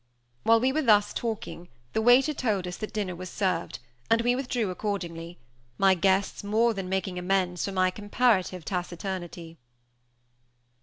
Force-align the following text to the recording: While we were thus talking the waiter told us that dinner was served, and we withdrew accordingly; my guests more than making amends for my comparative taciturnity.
While 0.41 0.59
we 0.59 0.73
were 0.73 0.81
thus 0.81 1.13
talking 1.13 1.69
the 1.93 2.01
waiter 2.01 2.33
told 2.33 2.65
us 2.65 2.75
that 2.77 2.91
dinner 2.91 3.15
was 3.15 3.29
served, 3.29 3.77
and 4.09 4.19
we 4.21 4.35
withdrew 4.35 4.71
accordingly; 4.71 5.37
my 5.77 5.93
guests 5.93 6.43
more 6.43 6.73
than 6.73 6.89
making 6.89 7.19
amends 7.19 7.65
for 7.65 7.71
my 7.71 7.91
comparative 7.91 8.65
taciturnity. 8.65 9.59